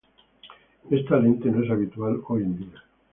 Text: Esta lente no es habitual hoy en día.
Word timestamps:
Esta 0.89 1.17
lente 1.19 1.51
no 1.51 1.63
es 1.63 1.69
habitual 1.69 2.21
hoy 2.27 2.41
en 2.41 2.57
día. 2.57 2.83